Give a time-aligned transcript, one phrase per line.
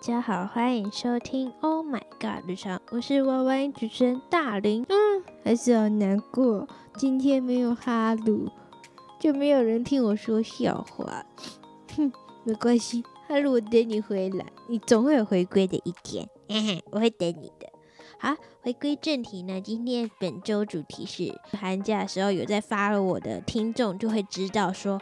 [0.00, 4.86] 大家好，欢迎收听 Oh My God 日常，我是 YY 主持人大林。
[4.88, 8.48] 嗯，还是好难过，今天没有哈鲁，
[9.18, 11.26] 就没有人听我说笑话。
[11.96, 12.12] 哼，
[12.44, 16.28] 没关系，哈鲁，我等你回来，你总会有回归的一天。
[16.48, 17.68] 嘿嘿，我会等你的。
[18.20, 25.00] 好，回归正题呢，今天本周主题是寒假的时候有在发了我的听众就会知道说。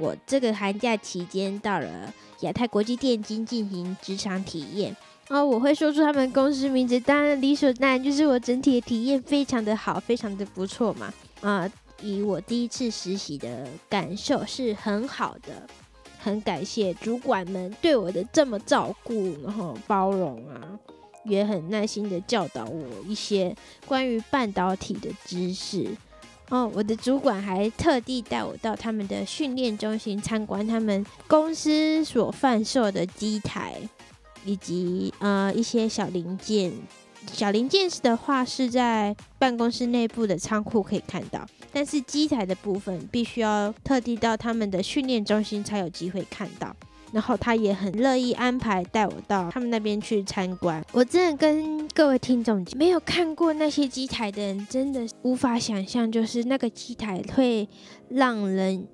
[0.00, 4.96] 我这个寒假期间到了亚太国际电竞进行职场体验，
[5.28, 11.12] 然后我会说出他们公司名字，当然理所当然就是我整体的体验非常的好，非常的不错嘛。
[11.42, 11.70] 啊，
[12.02, 15.68] 以我第一次实习的感受是很好的，
[16.18, 20.78] 很感谢主管们对我的这么照顾，然后包容啊，
[21.24, 23.54] 也很耐心的教导我一些
[23.86, 25.88] 关于半导体的知识。
[26.50, 33.76] 哦，我的主管还特地带我到他们的训练中心参观他们公司所贩售的机台，
[34.44, 36.72] 以及呃一些小零件。
[37.32, 46.74] 小零件的话是在办公室内部的仓库可以看到，但是机台的部分必须要特地到他们的训练中心才有机会看到。
[47.12, 50.84] 然后他也很乐意安排带我到他们那边去参观。
[50.92, 57.68] 我真的跟各位听众，没有看过那些机台的人，真的无法想象，就是那个机台会
[58.08, 58.86] 让人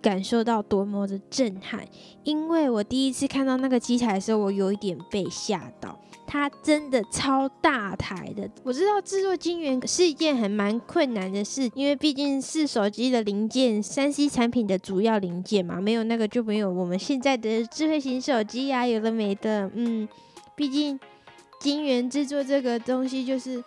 [0.00, 1.84] 感受到多么的震撼。
[2.24, 5.98] 因为我第一次看到那个机台的时候，我有一点被吓到。
[6.32, 20.08] 它真的超大台的，我知道制作晶圆是一件很蛮困难的事，因为毕竟是手机的零件，三 C 产品的主要零件嘛，没有那个就没有我们现在的智慧型手机呀，有的没的，嗯，
[20.54, 21.00] 毕竟
[21.58, 23.60] 晶圆制作这个东西就是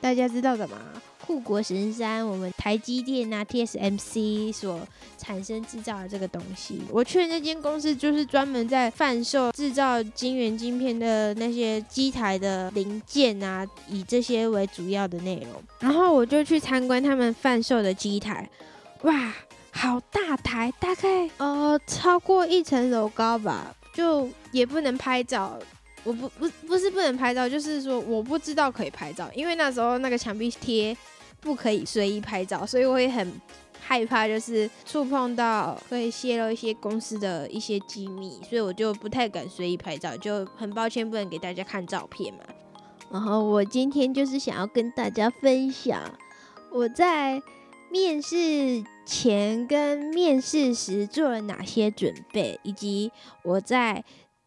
[0.00, 0.76] 大家知道的嘛。
[1.26, 4.86] 护国神山，我们台积电啊，TSMC 所
[5.18, 15.60] 产生制造的这个东西，我去的那间公司就是专门在贩售制造晶圆晶片的那些机台的零件啊，以这些为主要的内容。
[15.80, 18.48] 然后我就去参观他们贩售的机台，
[19.02, 19.34] 哇，
[19.72, 25.58] 好大台，大概呃超过一层楼高吧，就也不能拍照。
[26.06, 30.96] 我不不不是不能拍照，就是说我不知道可以拍照，因为那时候那个墙壁贴。
[31.38, 33.40] 不可以随意拍照，所以我也很
[33.78, 42.40] 害怕，就是触碰到会泄露一些公司的一些机密，所以我就不太敢随意拍照，就很抱歉不能给大家看照片嘛。
[43.12, 46.02] 然后我今天就是想要跟大家分享
[46.72, 47.40] 我在
[47.92, 53.12] 面试前跟面试时做了哪些准备，以及
[53.44, 54.02] 我在。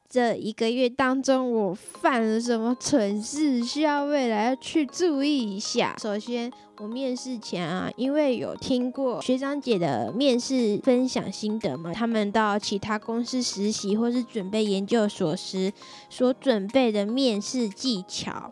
[0.09, 5.95] 这一个月当中，我犯了什么蠢事，需要未来要去注意一下。
[6.01, 15.71] 首先，我面试前啊，因为有听过学长姐的面试分享心得嘛，他们到其他公司实习或是准备研究所时
[16.09, 18.51] 所准备的面试技巧，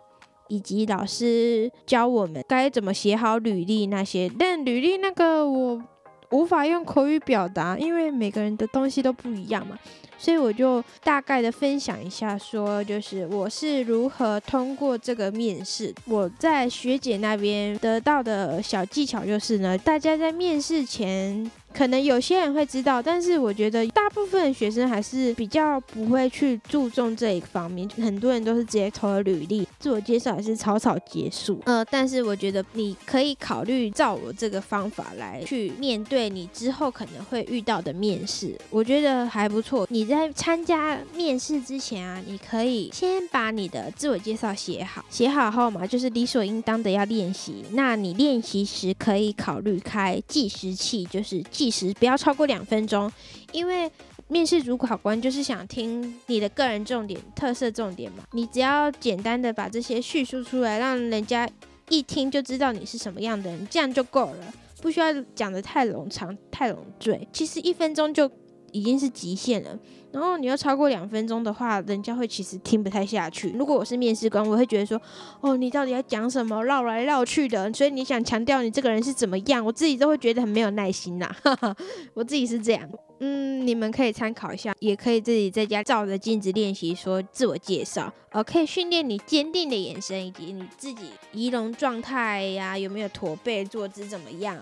[0.50, 4.32] 以及老师教我们该怎么写好履历那些。
[4.38, 5.82] 但履历那个我
[6.30, 9.76] 无法用口语表达，因为每个人的东西都不一样嘛。
[10.18, 15.94] 所以我就大概的分享一下，说就是我是如何通过这个面试。
[16.06, 21.50] 我在学姐那边得到的小技巧就是呢，大家在面试前。
[21.78, 27.88] 可能有些人会知道，但是我觉得大部分学生还是比较不会去注重这一方面。
[28.02, 31.62] 很多人都是直接投了履历，自我介绍还是草草结束。
[31.66, 39.86] 呃，但是我觉得你可以考虑照我这个方法来去面对你之后可能会遇到的面试，我觉得还不错。
[39.92, 47.64] 你在参加面试之前啊，你可以先把你的自我介绍写好，写好后嘛，就是理所应当的要练习。
[47.74, 51.67] 那你练习时可以考虑开计时器，就是计。
[51.70, 53.12] 时不要超过两分钟，
[53.52, 53.92] 因为
[54.28, 58.24] 面试主考官就是想听你的个人重点、特色重点嘛。
[58.32, 61.50] 你只要简单的把这些叙述出来，让人家
[61.90, 67.28] 一听就知道你是什么样的人，这样就够了，不需要讲的太冗长、太冗赘。
[67.32, 68.30] 其实一分钟就
[68.72, 69.78] 已经是极限了。
[70.10, 73.52] 然后你要超过两分钟的话，人家会其实听不太下去。
[73.52, 75.00] 如果我是面试官，我会觉得说，
[75.42, 81.30] 哦，你到底要讲什么，绕来绕去的，所以你想强调你这个人是怎么样，我自己都会觉得很没有耐心呐。
[82.16, 94.58] 我自己是这样，嗯，你们可以参考一下，也可以自己在家照着镜子练习说自我介绍，呃，可以训练你坚定的眼神以及你自己仪容状态呀，有没有驼背，坐姿怎么样。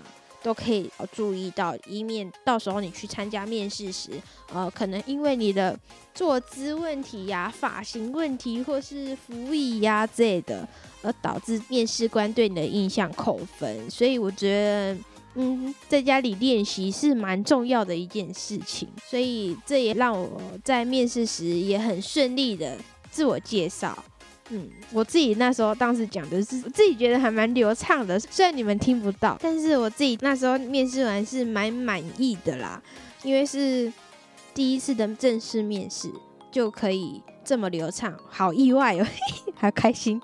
[0.45, 4.11] 都可以注意到，以免到时候你去参加面试时，
[4.53, 5.75] 呃，可能因为你的
[6.13, 10.67] 坐姿问题呀、发型问题或是服仪呀之类的，
[11.01, 13.89] 而导致面试官对你的印象扣分。
[13.89, 14.97] 所以我觉得，
[15.33, 18.87] 嗯，在家里练习是蛮重要的一件事情。
[19.09, 22.77] 所以这也让我在面试时也很顺利的。
[23.09, 23.97] 自我介绍。
[24.49, 32.81] 嗯，我自己那时候当时讲的是，自己觉得还蛮流畅的，虽然你们听不到，但是我自己那时候面试完是蛮满意的啦，
[33.23, 33.91] 因为是
[34.53, 36.11] 第一次的正式面试
[36.51, 39.07] 就可以这么流畅，好意外哦，
[39.55, 40.21] 还开心。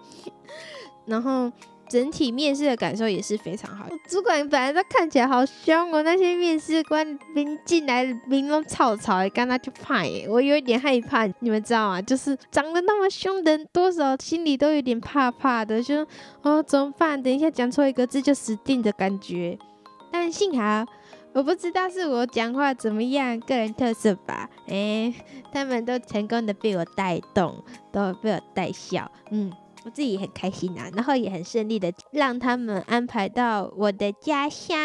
[1.06, 1.52] 然后。
[1.92, 3.86] 整体面试的感受也是非常好。
[4.08, 12.02] 主管本来都看起来好凶哦，那些面试官临进来明龙草草，刚他就怕耶，我有一点害怕，你们知道吗？
[12.02, 16.08] 就是长得那么凶的人，多少心里都有点怕怕的，就
[16.44, 17.22] 哦怎么办？
[17.22, 19.60] 等一下讲错一个字就死定的感觉。
[20.14, 20.86] 但幸好
[21.34, 24.50] 我不知道是我讲话怎么样，个人特色吧。
[24.68, 25.14] 哎，
[25.52, 27.62] 他们都成功的被我带动，
[27.92, 29.52] 都被我带笑，嗯。
[29.84, 34.76] 我自己很开心啊，然后也很顺利的让他们安排到我的家乡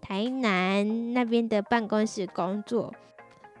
[0.00, 2.92] 台南那边的办公室工作。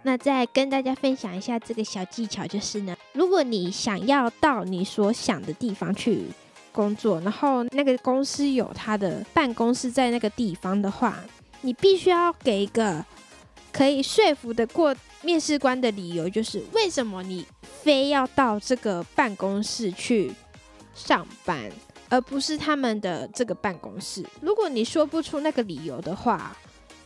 [0.02, 6.24] 那再跟大家分享一下这个小技巧，就是呢，如果你想要到你所想的地方去
[6.72, 11.18] 工作，然后那个公司有他的办公室在那个地方的话，
[11.62, 13.04] 你必须要给一个
[13.72, 20.32] 可以说服得过面试官的理由，就是为什么你非要到这个办公室去。
[20.98, 21.70] 上班，
[22.08, 24.24] 而不是他们的这个办公室。
[24.40, 26.56] 如果你说不出那个理由的话，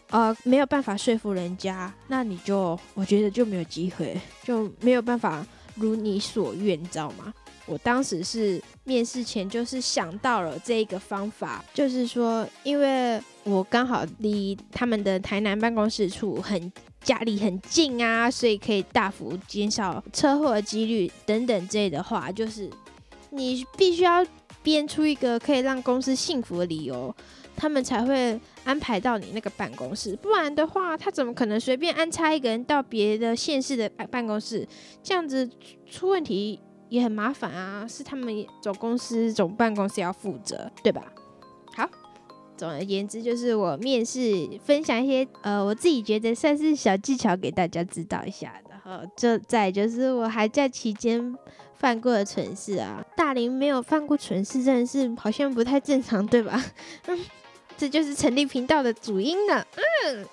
[0.09, 7.33] 呃，没有办法说服人家，那你就我觉得就没有机会， 就没有办法如你所愿，你知道吗？
[7.67, 16.73] 我当时是面试前就是想到了这一个方法，就是说，因为我刚好离他们的台南办公室处很
[17.03, 22.69] 家里很近啊，所以可以大幅减少车祸的几率等等之类的话，就是。
[23.33, 24.25] 你必须要
[24.63, 27.15] 编出一个可以让公司幸福的理由，
[27.57, 30.15] 他们才会安排到你那个办公室。
[30.17, 34.69] 不然的话，他怎么可能随便安插一个人到别的县市的办办公室？
[35.03, 35.49] 这样子
[35.87, 37.87] 出问题也很麻烦啊！
[37.89, 41.03] 是他们总公司总办公室要负责，对吧？
[41.75, 41.89] 好，
[42.57, 48.62] 总而言之，就是我面试分享一些呃，我自己觉得算是小技巧给大家知道一下。
[48.85, 51.37] 然后，就在就是我还在期间。
[51.75, 56.65] 犯过的蠢事啊，大林没有犯过蠢事，真的是好像不太正常，对吧？
[57.09, 57.19] 嗯，
[57.77, 59.67] 这就是成立频道的主因呢。
[60.07, 60.27] 嗯，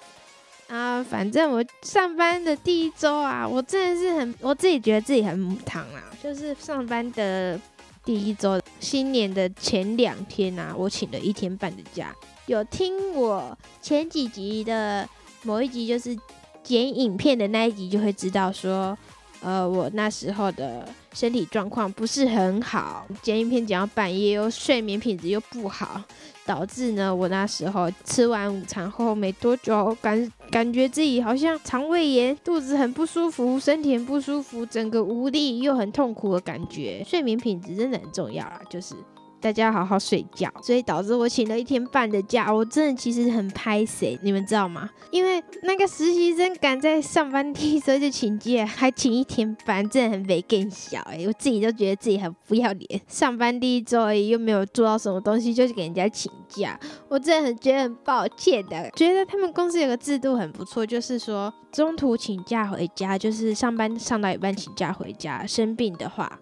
[0.68, 6.04] 啊，反正我上班的第一周啊，我真的是很，我自己觉得自己很母汤啊。
[6.22, 7.60] 就是上班的
[8.06, 12.16] 第一周，新年的前两天啊，我请了一天半的假。
[12.46, 15.10] 有听我前几集的
[15.42, 16.16] 某一集，就是
[16.64, 18.98] 剪影片的那一集，就会知道说。
[19.42, 26.04] 呃，我那时候的身体状况不是很好，剪影片剪到半夜，又睡眠品质又不好，
[26.46, 37.02] 导致呢，我那时候吃完午餐后没多久，感感觉自己好像肠胃炎，肚子很不舒服，身体很不舒服，整个无力又很痛苦的感觉。
[37.08, 38.94] 睡眠品质真的很重要啊，就是。
[39.42, 42.54] 大家好好睡觉，所以导致我请了一天半的假。
[42.54, 44.90] 我真的其实很拍谁，你们知道吗？
[45.12, 51.24] 因为那个实习生敢在上班第一周就请假，还请一天半，真的很没更小哎！
[51.26, 53.02] 我自己都觉得自己很不要脸。
[53.08, 56.78] 上班第一周而已，又没有做到什么东西，就给人家请假，
[57.08, 58.90] 我真的很觉得很抱歉的。
[58.92, 66.40] 觉得他们公司有个制度很不错，就是说中途请假回家，就是上班上到一半请假回家，生病的话。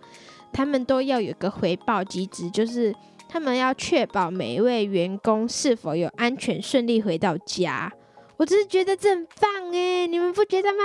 [0.51, 2.95] 他们都要有个回报机制，就是
[3.29, 7.91] 他们要确保每一位员工是否有安全顺利回到家。
[8.37, 10.83] 我只是觉得这很棒哎，你们不觉得吗？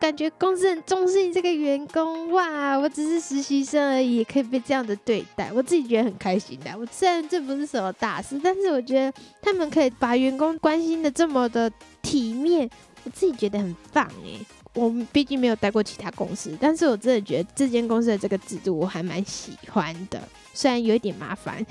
[0.00, 2.76] 感觉公司很重视你这个员工哇！
[2.76, 6.76] 我只是实习生而已，可以被这样的对待，我自己觉得很开心的。
[6.76, 11.70] 我虽然这不是什么大事，但是我觉得他们可以把员工关心的这么的
[12.02, 12.68] 体面，
[13.04, 14.44] 我自己觉得很棒哎。
[14.74, 20.20] 我们毕竟没有待过其他公司，但是我真的觉得这间公司的这个制度我还蛮喜欢的，
[20.54, 21.64] 虽然有一点麻烦，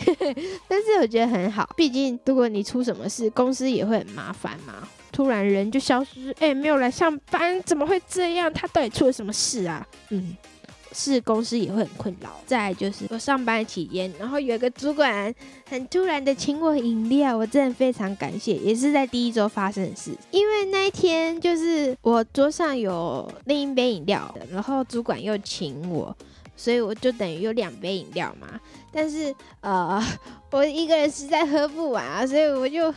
[0.67, 1.69] 但是我觉得很好。
[1.77, 4.87] 毕竟如果你出什么事，公司也会很麻烦嘛。
[5.11, 8.51] 突然人就消失，哎，没有来上班，怎么会这样？
[8.53, 9.85] 他到底出了什么事啊？
[10.09, 10.35] 嗯。
[10.91, 12.29] 是公司也会很困扰。
[12.46, 15.34] 再就是我上班期间，然后有一个主管
[15.69, 20.12] 很突然的请我饮料，我真的非常感谢，也是在第一周发生的事。
[20.31, 26.15] 因为那一天就是我桌上有另一杯饮料，然后主管又请我，
[26.55, 28.60] 所以我就等于有两杯饮料嘛。
[28.91, 30.03] 但是呃，
[30.51, 32.93] 我一个人实在喝不完啊，所以我就。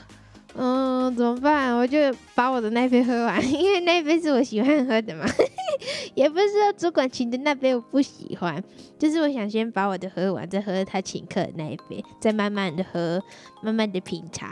[0.55, 1.75] 嗯，怎么办？
[1.77, 1.99] 我就
[2.35, 5.25] 把我的那杯喝完，因为那杯是我喜欢喝的嘛。
[6.15, 8.63] 也不是说主管请的那杯我不喜欢，
[8.99, 13.23] 就是我想先把我的喝完，再喝他请客的那一杯，再慢慢的喝，
[13.63, 14.51] 慢慢的品尝。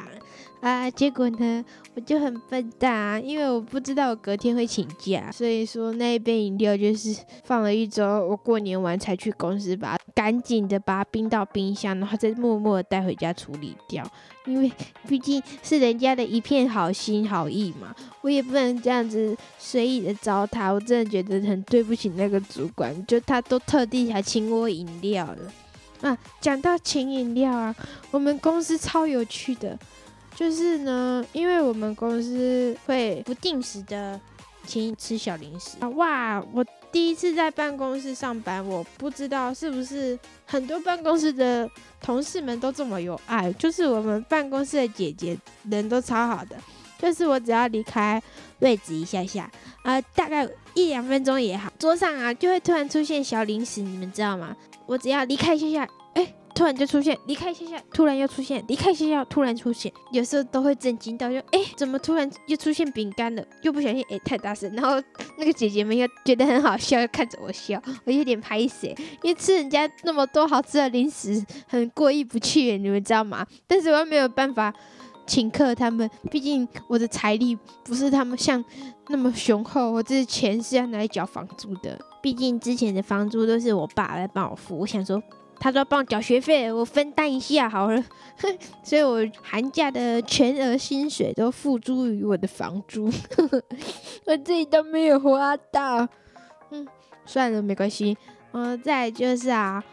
[0.61, 1.65] 啊，结果呢，
[2.01, 7.15] 就很笨蛋啊，因为我不知道我隔天会请假，所以说那一杯饮料就是
[7.45, 14.05] 放了一周，我过年完才去公司把赶紧的把它冰到冰箱，然后再默默的带回家处理掉，
[14.47, 14.71] 因为
[15.09, 25.53] 毕竟是人家的一片好心好意嘛，我也不能这样子随意的糟蹋，我真的觉得很对不起那个主管，就他都特地还请我饮料了。
[26.03, 27.75] 啊，讲到请饮料啊，
[28.11, 29.79] 我们公司超有趣的。
[30.35, 34.19] 就是呢，因为我们公司会不定时的
[34.67, 35.89] 请你吃小零食啊！
[35.91, 41.69] 哇，我第一次在办公室上班，我不知道是不是很多办公室的
[42.01, 43.53] 同事们都这么有爱。
[43.55, 45.37] 就是我们办公室的姐姐
[45.69, 46.57] 人都超好的，
[46.99, 48.23] 就是我只要离开
[48.61, 49.51] 位置一下下，
[49.83, 54.57] 呃，大概一两分钟也好，桌上啊就会突然出现小零食，你们知道吗？
[54.87, 55.89] 我只要离开一下下。
[56.55, 63.43] 突然就出现，离开学校，突然又出现，离开学校，突然出现，有时候都会震惊到，就哎，怎么突然又出现饼干了？
[63.63, 65.03] 又不小心哎，太大声，然后
[65.39, 68.87] 那个姐姐们又觉得很好笑，又看着我笑，我有点拍死，
[69.23, 73.47] 因为吃人家那么多好吃的零食，很过意不去，你们知道吗？
[73.67, 74.75] 但是我又没有办法
[75.27, 78.63] 请客他们，毕竟我的财力不是他们像
[79.09, 85.23] 那么雄厚，我这钱是要拿来缴房租的，毕竟之前的房租都是我爸来帮我付，我想说。
[85.61, 88.03] 他说帮我缴学费，我分担一下好了，
[88.83, 93.13] 所以我寒假的全额薪水都付诸于我的房租，
[94.25, 96.09] 我自己都没有花到。
[96.71, 96.87] 嗯，
[97.27, 98.17] 算了，没关系。
[98.53, 99.85] 嗯，再就是啊，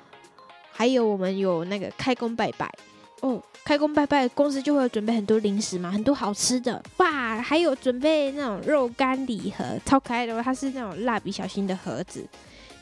[0.71, 2.73] 还有我们有那个开工拜拜
[3.19, 12.25] 哦，开工拜拜公司就会准备很多零食嘛，很多好吃的哇，还有准备那种肉干礼盒，超可爱的哦，它是那种蜡笔小新的盒子。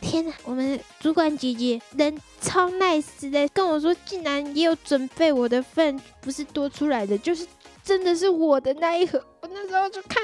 [0.05, 7.45] 天呐，我们主管姐姐人超 nice 的，跟我说竟然也有准备我的份，不是多出来的，就是
[7.83, 9.19] 真的是我的那一盒。
[9.41, 10.21] 我那时候就看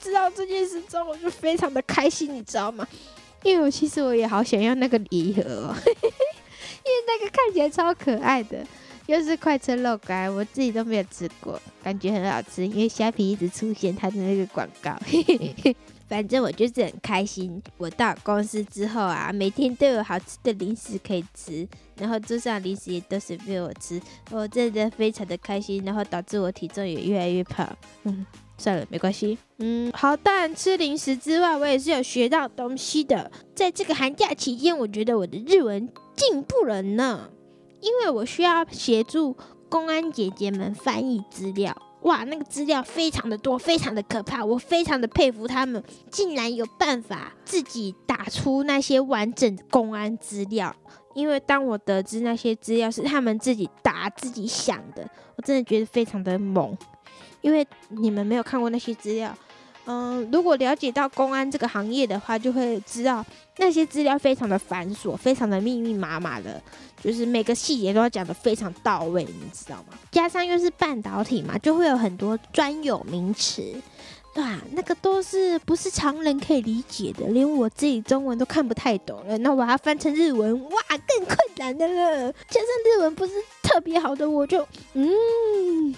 [0.00, 2.86] 知道这件事之后，我就非常的开心，你知道吗？
[3.42, 8.64] 因为我其实我也好想要那个礼盒，哦，因为那个看起来超可爱的，
[9.06, 14.96] 又是快车肉干，我自己都没有吃过，感觉很好吃，因为虾皮一直出现它的那个广告。
[16.10, 17.62] 反正我就是很开心。
[17.78, 24.02] 我到公司之后啊，每天都有好吃的零食可以吃，然后桌上零食也都随便我吃，
[24.32, 25.84] 我真的非常的开心。
[25.84, 27.64] 然后导致我体重也越来越胖。
[28.02, 28.26] 嗯，
[28.58, 29.38] 算了，没关系。
[29.58, 30.16] 嗯，好。
[30.16, 33.30] 当然，吃零食之外，我也是有学到东西的。
[33.54, 37.30] 在这个寒假期间，我觉得我的日文进步了呢，
[37.80, 39.36] 因为我需要协助
[39.68, 41.74] 公安姐姐们翻译资料。
[42.02, 50.74] 哇，那个资料非常的多，非常的可怕，我非常的佩服他们，竟然有办法自己打出那些完整的公安资料。
[51.14, 56.76] 因为当我得知那些资料是他们自己打、自己想的，我真的觉得非常的猛。
[57.40, 59.36] 因为你们没有看过那些资料。
[59.90, 66.62] 嗯，如果了解到公安这个行业的话，就会知道那些资料非常的繁琐，非常的密密麻麻的，
[67.02, 69.98] 就是每个细节都要讲的非常到位，你知道吗？
[70.12, 73.62] 加上又是半导体嘛，就会有很多专有名词，
[74.32, 74.60] 对吧？
[74.70, 79.36] 那个都是不是常人可以理解的，连我自己中文都看不太懂了。
[79.38, 82.32] 那我要翻成日文，哇，更困难的了。
[82.48, 85.92] 加上日文不是特别好的，我就嗯，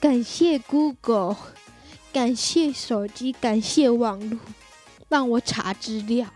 [0.00, 1.36] 感谢 Google。
[2.12, 4.38] 感谢手机，感谢网络，
[5.08, 6.26] 让我查资料，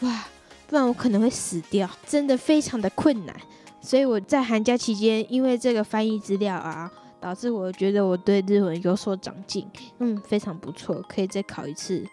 [0.00, 0.24] 哇，
[0.66, 3.36] 不然我可能会死掉，真的非常的困难。
[3.80, 12.04] 所以我在寒假期间，因为这个翻译资料啊，导致我觉得我对日文有所长进，嗯，非常不错，可以再考一次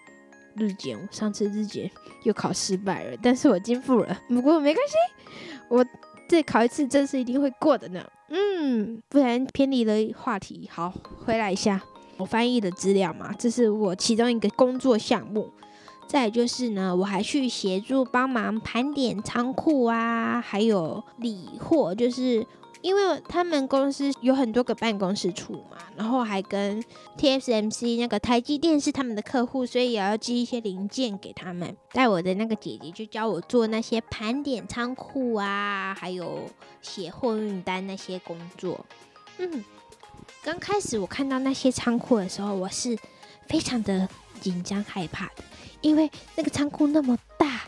[0.56, 0.98] 日检。
[0.98, 1.90] 我上次日检
[2.24, 4.94] 又考失败了，但是我进步了，不过没关系，
[5.70, 5.86] 我
[6.28, 8.04] 再考一次，这次一定会过的呢。
[8.30, 10.94] 嗯，不然偏离了话题，好，
[11.26, 11.82] 回来一下。
[12.18, 15.50] 我翻译的资料嘛，这是我其中一个工作项目。
[16.08, 22.46] 再就是呢，我还去协助帮忙盘点仓库啊，还有理货，就是
[22.82, 26.80] 因为他们公司有很多个办公室处嘛，然后还跟
[27.18, 31.76] TSMC 那个台积电是他们的客户，所以也要寄一些零件给他们。
[31.92, 36.42] 带我的那个姐姐就教我做那些盘点仓库啊，还有
[36.84, 38.86] 写货运单那些工作，
[39.40, 39.66] 嗯。
[40.44, 42.98] 刚开始我看到那些仓库的时候，我是
[43.48, 44.08] 非常的
[44.40, 45.44] 紧张害怕的，
[45.82, 47.62] 因为那个仓库那么大，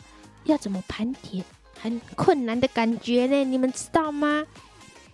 [0.43, 1.43] 要怎么盘点，
[1.81, 3.43] 很困难的感觉呢？
[3.43, 4.45] 你们知道吗？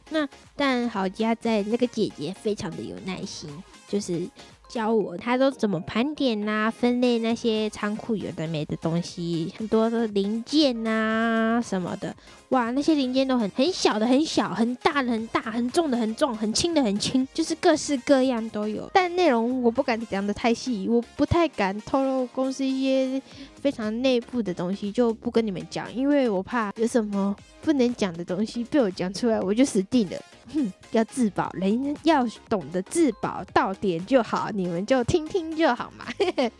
[0.10, 3.50] 那但好家在那个姐姐非常的有耐心，
[3.88, 4.28] 就是
[4.74, 12.16] 教我他都怎么盘点呐、分类那些仓库有的没的东西，很多的零件呐什么的。
[12.50, 18.90] 哇，那些零件都很很小的很小，很大的很大，很重的很重，很轻的很轻，就是各式各样都有。
[18.92, 23.22] 但内容我不敢讲的太细，我不太敢透露公司一些
[23.64, 30.18] 非常内部的东西，就不跟你们讲，因为我怕有什么不能讲的东西被我讲出来，我就死定了。
[30.54, 36.06] 哼，要自保，人要懂得自保，到点就好，你们就听听就好嘛。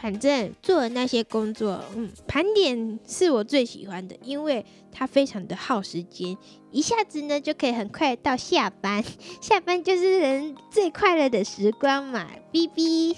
[0.00, 6.38] 反正做那些工作，嗯，盘点是我最喜欢的，因为它非常的耗时间，
[6.70, 9.02] 一下子呢就可以很快到下班，
[9.40, 12.28] 下班就是人最快乐的时光嘛。
[12.52, 13.16] 哔哔，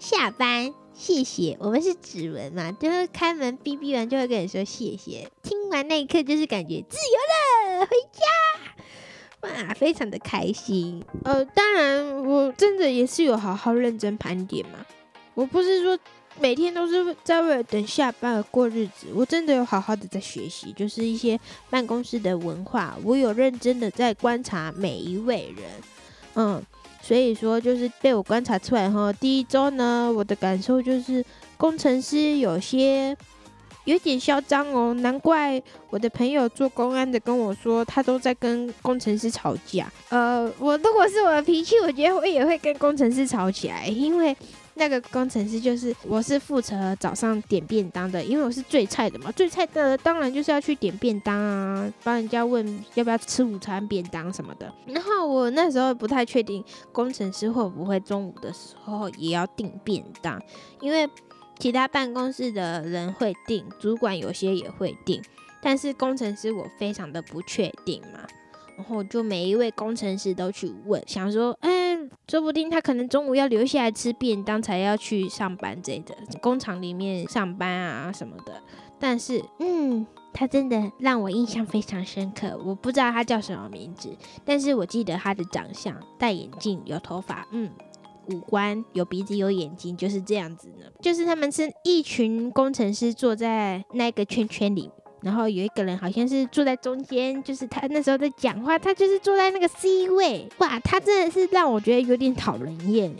[0.00, 1.56] 下班，谢谢。
[1.58, 11.02] 我们是指纹嘛，就是开门哔哔完就会跟你说谢谢，听完那一刻就是感觉自由了，回家，哇，非常的开心。
[11.24, 14.84] 呃，当然我真的也是有好好认真盘点嘛，
[15.32, 15.98] 我不是说。
[16.38, 21.38] 每天都是在为了等下班而过日子，我真的有好好的在学习，就是一些
[21.68, 25.66] 办公室的文化，我有认真的在观察每一位人，
[26.36, 26.62] 嗯，
[27.00, 29.12] 所以说就是被我观察出来哈。
[29.12, 31.24] 第一周呢，我的感受就是
[31.56, 33.16] 工程师有些
[33.84, 39.90] 有点嚣张哦，难怪我的朋友做公安的跟我说，他都在跟工程师吵架。
[40.10, 44.36] 呃，我如果是我的脾气，我觉得我也会跟工程师吵起来，因为。
[44.80, 54.72] 那个工程师就是，我是负责早上点便当的，因为我是最菜的嘛，最菜的当然就是要去点便当啊，帮人家问要不要吃午餐便当什么的。
[54.86, 60.42] 然后我那时候不太确定工程师会不会中午的时候也要订便当，
[60.80, 61.06] 因为
[61.58, 65.22] 其他办公室的人会订，主管有些也会订，
[65.60, 68.26] 但是工程师我非常的不确定嘛。
[68.80, 71.94] 然后就每一位工程师都去问，想说，哎，
[72.26, 78.54] 说不定他可能中午要留下来吃便当，才要去上班之类的，工厂里面上班啊什么的。
[78.98, 82.58] 但是，嗯，他真的让我印象非常深刻。
[82.64, 87.70] 我不知道他叫什么名字，但是我记得他的长相，戴眼镜，有头发，嗯，
[88.28, 90.86] 五官有鼻子有眼睛，就是这样子呢。
[91.02, 94.90] 就是他们是一群工程师坐在那个圈圈里。
[95.22, 103.14] 然后有一个人好像是坐在中间，就是他那时候在讲话，他就是坐在那个 C 位，哇，他真的是让我觉得有点讨人厌。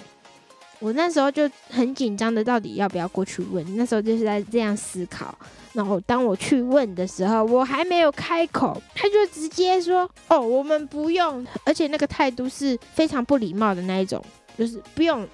[0.79, 3.63] 我那时候就很紧张的，到底要不要过去问？
[3.77, 5.35] 那时候就是在这样思考。
[5.75, 14.25] 然后当我去问的时候，我还没有开口，他就直接说：“哦，我们不用。”而且那个态度是非常不礼貌的那一种，
[14.57, 15.25] 就是不用，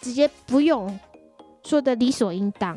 [0.00, 0.98] 直接不用，
[1.62, 2.76] 说的理所应当。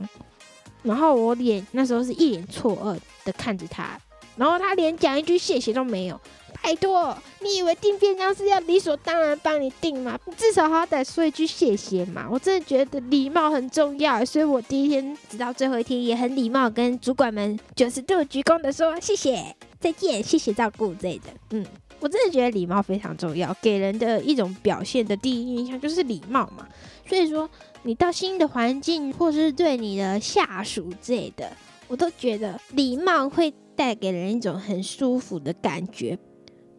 [0.84, 4.00] 然后我脸那时候是一脸错愕的看着他，
[4.36, 6.19] 然后他连讲一句谢谢都没有。
[6.62, 10.17] 拜托，你以为订便当是要理所当然帮你订吗？
[10.38, 12.26] 至少好歹说一句谢谢嘛！
[12.32, 21.26] 我真的觉得礼貌很重要，所以我第一天直到最后一天也很礼貌，跟主管们九十度鞠躬的说谢谢、再见、谢谢照顾之类的。
[21.50, 21.65] 嗯，
[22.04, 26.68] 我真的觉得礼貌非常重要，给人的一种表现的第一印象就是礼貌嘛。
[27.08, 27.50] 所以说。
[27.86, 31.52] 你到新的环境，或是对你的下属之类的，
[31.89, 36.18] 我都觉得礼貌会带给人一种很舒服的感觉。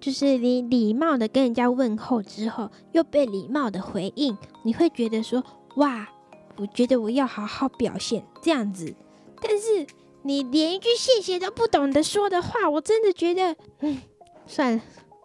[0.00, 5.44] 就是你礼貌的跟人家问候之后，又被礼貌的回应，你会觉得说：
[5.76, 6.08] 哇，
[6.56, 8.94] 我觉得我要好好表现这样子。
[9.42, 9.86] 但是
[10.22, 14.00] 你连一句谢谢都不懂得说的话，我真的觉得，嗯，
[14.46, 14.82] 算了，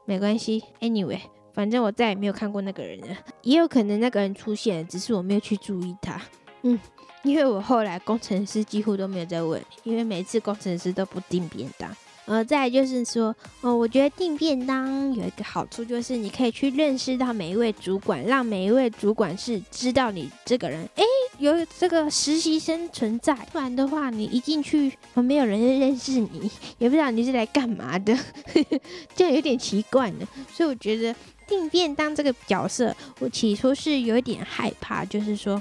[0.09, 0.63] 没关系。
[0.81, 1.19] Anyway。
[1.51, 3.07] 反正我再也没有看过那个人了，
[3.41, 6.21] 也有可能那个人出现，只是我没有去注意他。
[6.61, 6.79] 嗯，
[7.23, 11.93] 因为我后来工程师几乎都没有再问，因为每次工程师都不定便当。
[12.29, 21.03] 呃，再就是说，哦，我觉得订便当有一个好处，就是你可以去认识到每一位主管，让每一位主管是知道你这个人，哎，
[21.39, 23.33] 有这个实习生存在。
[23.51, 28.15] 不然的话，你一进去，没有人认识你，也不知道你是来干嘛的，
[29.15, 30.27] 这样有点奇怪呢。
[30.53, 31.15] 所以我觉得
[31.47, 35.59] 订便当这个角色，我起初是有一点害怕，就是说。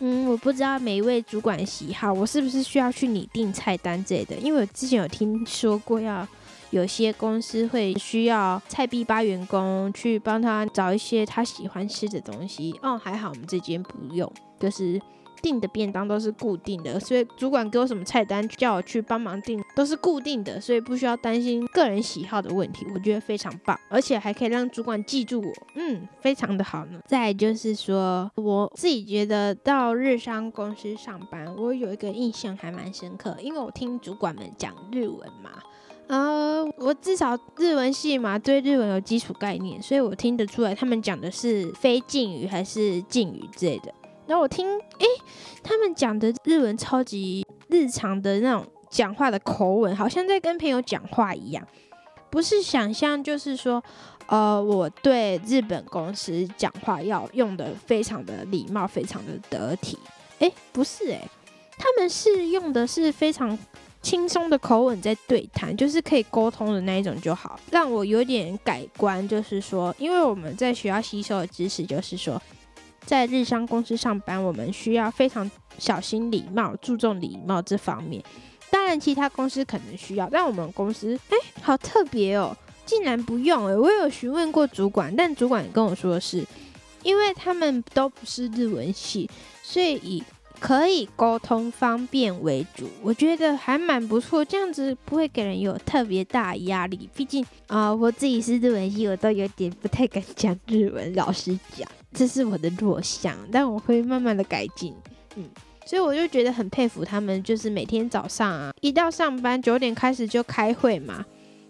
[0.00, 4.36] 嗯，我不知道每一位主管喜好，我是不是需要去拟定菜单之类的？
[4.36, 6.26] 因为我之前有听说过，要
[6.70, 12.78] 有些公司会需要菜逼吧员工去帮他找一些他喜欢吃的东西。
[12.82, 15.00] 哦，还好我们这间不用，就是。
[15.40, 22.84] 订的便当都是固定的，所以主管给我什么菜单，叫我去帮忙订，都是固定的，所以不需要担心个人喜好的问题。
[22.92, 26.98] 我觉得非常棒，而且还可以让主管记住我，嗯，非常的好呢。
[27.06, 35.52] 再就是说，我自己觉得到日商公司上班，我有一个印象还蛮深刻，因为我听主管们讲日文嘛，
[36.08, 43.92] 呃，我至少日文系嘛，对日文有基础概念，所以我听得出来他们讲的是非敬语还是敬语之类的。
[44.26, 45.06] 然后我听，诶，
[45.62, 51.66] 他们讲的日文超级日常的那种讲话的口吻，好像在跟朋友讲话一样，
[52.30, 53.82] 不是想象，就是说，
[54.28, 59.98] 呃，我对日本公司讲话要用的非常的礼貌，非常的得体。
[60.38, 61.28] 诶，不是，诶，
[61.76, 63.58] 他们是用的是非常。
[64.00, 67.58] 轻松的口吻在对谈，就是可以沟通的那一种就好。
[67.70, 72.40] 让我有点改观，就是说，因为我们在学校吸收的知识，就是说，
[73.04, 78.22] 在日商公司上班，我们需要非常小心礼貌，注重礼貌这方面。
[78.70, 82.56] 当然，其他公司可能需要，但我们公司，哎，好特别哦，
[82.86, 83.74] 竟然不用哎！
[83.74, 86.46] 我有询问过主管，但主管跟我说的是，
[87.02, 89.28] 因为他们都不是日文系，
[89.62, 90.22] 所以以。
[90.60, 97.08] 可以沟通方便为主，我觉得还蛮不错，这样子不会给人有特别大压力。
[97.14, 101.14] 毕竟啊，我自己是日文系，我都有点不太敢讲日文。
[101.14, 104.94] 老实讲，这是我的弱项，但我会慢慢的改进。
[105.36, 105.44] 嗯，
[105.86, 111.24] 所以我就觉得很佩服他们，就是每天早上啊，一到上班九点开始就开会嘛，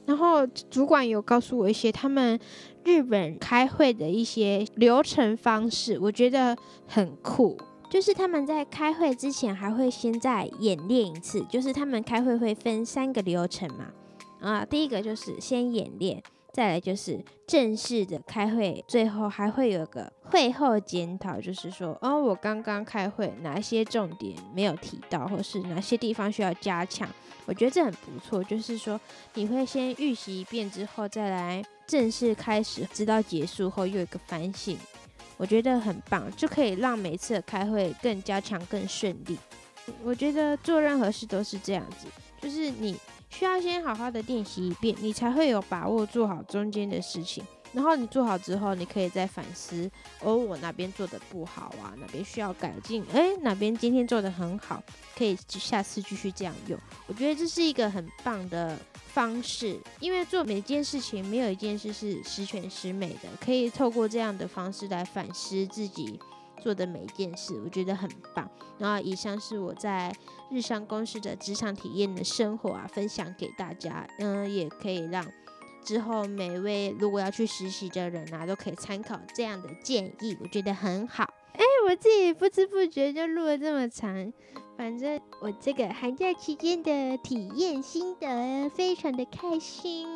[0.07, 2.38] 然后主管有告诉我一些他们
[2.85, 7.59] 日本开会的一些流程方式，我觉得很酷。
[7.88, 13.87] 就是他们在开会之前还会先再演练一次，就是他们开会会分三个流程嘛，
[14.40, 16.22] 啊，第一个就是先演练，
[16.53, 27.09] 再来就是正式的开会，最后还会有个会后检讨，就是说，哦，我刚刚开会哪些重点没有提到，或是哪些地方需要加强，
[27.46, 29.01] 我觉得这很不错，就是说
[29.33, 34.77] 你会先预习一遍之后再来正式开始，直到结束后又一个反省。
[35.38, 39.38] 我觉得很棒，就可以让每次的开会更加强、更顺利。
[40.05, 42.07] 我觉得做任何事都是这样子，
[42.42, 42.94] 就是你
[43.31, 47.42] 需要先好好的练习一遍，你才会有把握做好中间的事情。
[47.72, 51.92] 然后你做好之后，你可以再反思，哦，我哪边做的不好啊？
[52.00, 53.04] 哪边需要改进？
[53.12, 54.83] 诶，哪边今天做的很好，
[55.16, 56.78] 可以下次继续这样用。
[57.07, 58.76] 我觉得这是一个很棒的
[59.09, 66.18] 方式，因为做每件事情没有一件事是十全十美的，可以透过这样的方式来反思自己
[66.62, 68.50] 做的每一件事，我觉得很棒。
[68.78, 70.11] 然后以上是我在
[70.50, 75.24] 日商公司的职场体验的生活啊，分享给大家，嗯，也可以让。
[75.88, 81.24] 之后，每位如果要去实习的人啊，都可以参考这样的建议，我觉得很好。
[81.55, 84.31] 哎，我自己不知不觉就录了这么长，
[84.77, 90.07] 反正我这个寒假期间的体验心得非常的开心。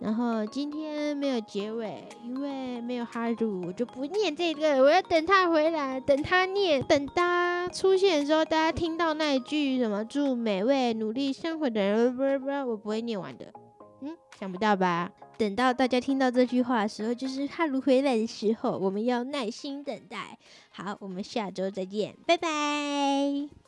[0.00, 13.52] 然后今天没有结尾，因为没有哈鲁，我就不念这个，我要等他回来，等他念，等他出现的时候，大家听到那一句什么“祝每位努力生活的人”，不不不，我不会念完的。
[14.00, 15.10] 嗯，想不到吧？
[15.36, 20.38] 等到大家听到这句话的时候，就是哈鲁回来的时候，我们要耐心等待。
[20.70, 23.67] 好，我们下周再见，拜拜。